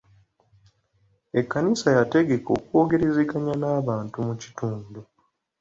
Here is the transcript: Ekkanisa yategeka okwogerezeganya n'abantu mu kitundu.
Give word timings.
Ekkanisa 1.39 1.87
yategeka 1.97 2.49
okwogerezeganya 2.57 3.53
n'abantu 3.61 4.15
mu 4.27 4.33
kitundu. 4.41 4.99